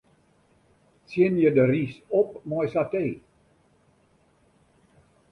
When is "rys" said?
1.71-1.93